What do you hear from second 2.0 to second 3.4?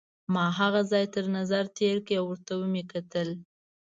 کړ او ورته مې وکتل.